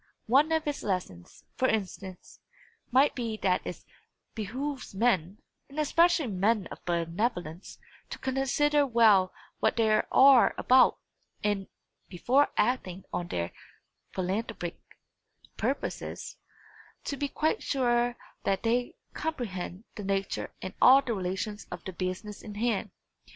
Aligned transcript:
One 0.25 0.51
of 0.51 0.65
its 0.65 0.81
lessons, 0.81 1.45
for 1.57 1.67
instance, 1.67 2.39
might 2.89 3.13
be 3.13 3.37
that 3.43 3.61
it 3.63 3.85
behooves 4.33 4.95
men, 4.95 5.37
and 5.69 5.77
especially 5.79 6.25
men 6.25 6.65
of 6.71 6.83
benevolence, 6.85 7.77
to 8.09 8.17
consider 8.17 8.87
well 8.87 9.31
what 9.59 9.75
they 9.77 9.91
are 9.91 10.55
about, 10.57 10.97
and, 11.43 11.67
before 12.09 12.49
acting 12.57 13.03
on 13.13 13.27
their 13.27 13.51
philanthropic 14.11 14.79
purposes, 15.55 16.35
to 17.03 17.15
be 17.15 17.27
quite 17.27 17.61
sure 17.61 18.15
that 18.43 18.63
they 18.63 18.95
comprehend 19.13 19.83
the 19.97 20.03
nature 20.03 20.49
and 20.63 20.73
all 20.81 21.03
the 21.03 21.13
relations 21.13 21.67
of 21.69 21.83
the 21.85 21.93
business 21.93 22.41
in 22.41 22.55
hand. 22.55 22.89